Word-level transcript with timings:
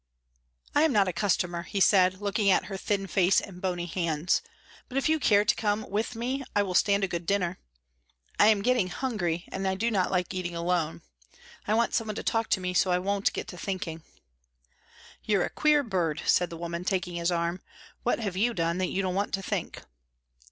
"I 0.73 0.81
am 0.81 0.91
not 0.91 1.07
a 1.07 1.13
customer," 1.13 1.61
he 1.61 1.79
said, 1.79 2.19
looking 2.19 2.49
at 2.49 2.65
her 2.65 2.75
thin 2.75 3.05
face 3.05 3.39
and 3.39 3.61
bony 3.61 3.85
hands, 3.85 4.41
"but 4.89 4.97
if 4.97 5.07
you 5.07 5.19
care 5.19 5.45
to 5.45 5.53
come 5.55 5.87
with 5.87 6.15
me 6.15 6.43
I 6.55 6.63
will 6.63 6.73
stand 6.73 7.03
a 7.03 7.07
good 7.07 7.27
dinner. 7.27 7.59
I 8.39 8.47
am 8.47 8.63
getting 8.63 8.87
hungry 8.87 9.47
and 9.51 9.79
do 9.79 9.91
not 9.91 10.09
like 10.09 10.33
eating 10.33 10.55
alone. 10.55 11.03
I 11.67 11.75
want 11.75 11.93
some 11.93 12.07
one 12.07 12.15
to 12.15 12.23
talk 12.23 12.49
to 12.49 12.59
me 12.59 12.73
so 12.73 12.89
that 12.89 12.95
I 12.95 12.97
won't 12.97 13.31
get 13.31 13.47
to 13.49 13.59
thinking." 13.59 14.01
"You're 15.23 15.45
a 15.45 15.51
queer 15.51 15.83
bird," 15.83 16.23
said 16.25 16.49
the 16.49 16.57
woman, 16.57 16.83
taking 16.83 17.17
his 17.17 17.31
arm. 17.31 17.61
"What 18.01 18.17
have 18.17 18.35
you 18.35 18.55
done 18.55 18.79
that 18.79 18.87
you 18.89 19.03
don't 19.03 19.13
want 19.13 19.35
to 19.35 19.43
think?" 19.43 19.83